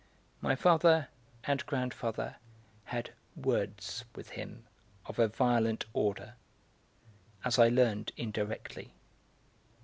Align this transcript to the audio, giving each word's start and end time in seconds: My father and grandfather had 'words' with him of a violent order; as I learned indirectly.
My 0.41 0.55
father 0.55 1.09
and 1.43 1.63
grandfather 1.67 2.37
had 2.85 3.11
'words' 3.35 4.03
with 4.15 4.29
him 4.31 4.65
of 5.05 5.19
a 5.19 5.27
violent 5.27 5.85
order; 5.93 6.33
as 7.45 7.59
I 7.59 7.69
learned 7.69 8.11
indirectly. 8.17 8.95